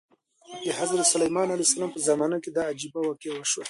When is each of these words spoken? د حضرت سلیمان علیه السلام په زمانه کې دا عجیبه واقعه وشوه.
د 0.65 0.67
حضرت 0.79 1.05
سلیمان 1.13 1.47
علیه 1.53 1.67
السلام 1.67 1.89
په 1.93 1.99
زمانه 2.09 2.37
کې 2.43 2.49
دا 2.51 2.63
عجیبه 2.71 2.99
واقعه 3.03 3.33
وشوه. 3.35 3.59